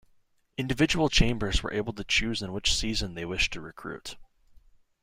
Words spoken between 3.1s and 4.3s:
they wished to recruit.